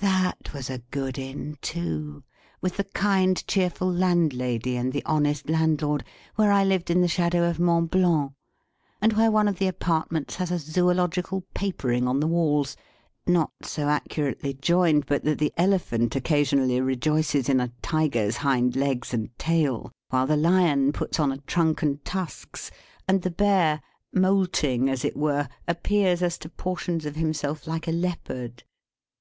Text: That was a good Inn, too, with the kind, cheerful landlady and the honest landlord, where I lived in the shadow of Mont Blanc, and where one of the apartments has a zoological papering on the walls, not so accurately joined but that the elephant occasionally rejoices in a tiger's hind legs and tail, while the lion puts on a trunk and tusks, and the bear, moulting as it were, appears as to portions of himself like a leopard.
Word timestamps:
That 0.00 0.52
was 0.52 0.68
a 0.68 0.80
good 0.90 1.18
Inn, 1.20 1.56
too, 1.62 2.24
with 2.60 2.78
the 2.78 2.82
kind, 2.82 3.46
cheerful 3.46 3.88
landlady 3.92 4.76
and 4.76 4.92
the 4.92 5.04
honest 5.04 5.48
landlord, 5.48 6.02
where 6.34 6.50
I 6.50 6.64
lived 6.64 6.90
in 6.90 7.00
the 7.00 7.06
shadow 7.06 7.48
of 7.48 7.60
Mont 7.60 7.92
Blanc, 7.92 8.32
and 9.00 9.12
where 9.12 9.30
one 9.30 9.46
of 9.46 9.60
the 9.60 9.68
apartments 9.68 10.34
has 10.34 10.50
a 10.50 10.58
zoological 10.58 11.44
papering 11.54 12.08
on 12.08 12.18
the 12.18 12.26
walls, 12.26 12.76
not 13.24 13.52
so 13.62 13.88
accurately 13.88 14.52
joined 14.52 15.06
but 15.06 15.22
that 15.22 15.38
the 15.38 15.52
elephant 15.56 16.16
occasionally 16.16 16.80
rejoices 16.80 17.48
in 17.48 17.60
a 17.60 17.72
tiger's 17.82 18.38
hind 18.38 18.74
legs 18.74 19.14
and 19.14 19.28
tail, 19.38 19.92
while 20.10 20.26
the 20.26 20.36
lion 20.36 20.92
puts 20.92 21.20
on 21.20 21.30
a 21.30 21.38
trunk 21.38 21.82
and 21.82 22.04
tusks, 22.04 22.72
and 23.06 23.22
the 23.22 23.30
bear, 23.30 23.80
moulting 24.12 24.88
as 24.90 25.04
it 25.04 25.16
were, 25.16 25.48
appears 25.68 26.20
as 26.20 26.36
to 26.36 26.48
portions 26.48 27.06
of 27.06 27.14
himself 27.14 27.68
like 27.68 27.86
a 27.86 27.92
leopard. 27.92 28.64